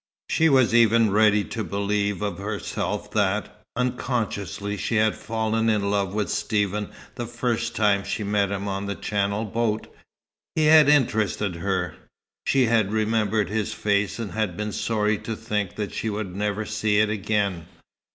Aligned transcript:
She 0.31 0.49
was 0.49 0.73
even 0.73 1.11
ready 1.11 1.43
to 1.43 1.63
believe 1.63 2.23
of 2.23 2.39
herself 2.39 3.11
that, 3.11 3.61
unconsciously, 3.75 4.75
she 4.75 4.95
had 4.95 5.15
fallen 5.15 5.69
in 5.69 5.91
love 5.91 6.11
with 6.11 6.31
Stephen 6.31 6.89
the 7.13 7.27
first 7.27 7.75
time 7.75 8.03
she 8.03 8.23
met 8.23 8.49
him 8.51 8.67
on 8.67 8.87
the 8.87 8.95
Channel 8.95 9.45
boat. 9.45 9.95
He 10.55 10.65
had 10.65 10.89
interested 10.89 11.57
her. 11.57 11.93
She 12.47 12.65
had 12.65 12.91
remembered 12.91 13.49
his 13.49 13.73
face, 13.75 14.17
and 14.17 14.31
had 14.31 14.57
been 14.57 14.71
sorry 14.71 15.19
to 15.19 15.35
think 15.35 15.75
that 15.75 15.93
she 15.93 16.09
would 16.09 16.35
never 16.35 16.65
see 16.65 16.97
it 16.97 17.11
again. 17.11 17.67